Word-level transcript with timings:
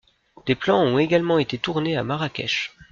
Des 0.47 0.55
plans 0.55 0.81
ont 0.81 0.97
également 0.97 1.37
été 1.37 1.59
tournés 1.59 1.95
à 1.95 2.03
Marrakech. 2.03 2.75